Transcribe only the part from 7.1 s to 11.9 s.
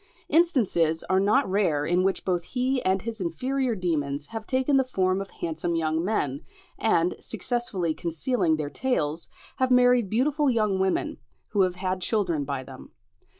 successfully concealing their tails, have married beautiful young women, who have